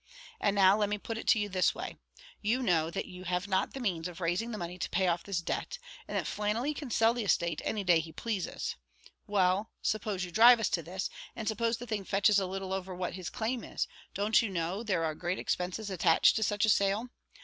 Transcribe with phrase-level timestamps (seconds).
[0.39, 1.95] And now let me put it to you this way:
[2.41, 5.21] you know that you have not the means of raising the money to pay off
[5.21, 5.77] this debt,
[6.07, 8.75] and that Flannelly can sell the estate any day he pleases;
[9.27, 12.95] well, suppose you drive us to this, and suppose the thing fetches a little over
[12.95, 16.69] what his claim is, don't you know there are great expenses attached to such a
[16.69, 17.09] sale?